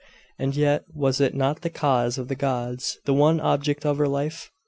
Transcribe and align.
And 0.39 0.55
yet 0.55 0.85
was 0.95 1.21
it 1.21 1.35
not 1.35 1.61
the 1.61 1.69
cause 1.69 2.17
of 2.17 2.27
the 2.27 2.33
gods 2.33 2.97
the 3.05 3.13
one 3.13 3.39
object 3.39 3.85
of 3.85 3.99
her 3.99 4.07
life? 4.07 4.49